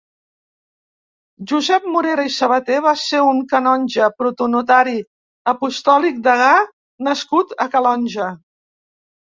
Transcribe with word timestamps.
Josep 1.51 1.85
Morera 1.95 2.25
i 2.31 2.31
Sabater 2.37 2.79
va 2.87 2.95
ser 3.03 3.21
un 3.27 3.43
canonge, 3.53 4.09
protonotari 4.23 4.99
apostòlic, 5.57 6.21
degà 6.33 6.53
nascut 7.11 7.57
a 7.61 7.71
Calonge. 7.77 8.35